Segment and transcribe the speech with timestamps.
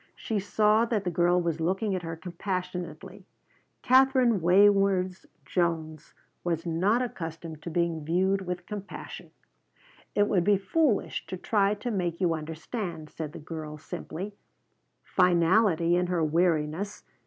[0.15, 3.23] She saw that the girl was looking at her compassionately.
[3.83, 9.29] Katherine Wayneworth Jones was not accustomed to being viewed with compassion.
[10.15, 14.33] "It would be foolish to try to make you understand," said the girl simply,
[15.03, 17.03] finality in her weariness.